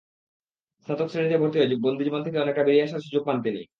স্নাতক 0.83 1.07
শ্রেণিতে 1.09 1.37
ভর্তি 1.37 1.57
হয়ে 1.59 1.83
বন্দিজীবন 1.85 2.21
থেকে 2.23 2.37
অনেকটা 2.39 2.63
বেরিয়ে 2.63 2.85
আসার 2.85 3.05
সুযোগ 3.05 3.23
পান 3.25 3.37
তিনি। 3.41 3.61